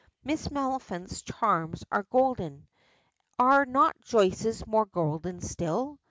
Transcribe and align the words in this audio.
Miss 0.23 0.47
Maliphant's 0.47 1.21
charms 1.21 1.83
are 1.91 2.01
golden 2.01 2.65
are 3.37 3.67
not 3.67 4.01
Joyce's 4.01 4.65
more 4.65 4.87
golden 4.87 5.41
still? 5.41 5.99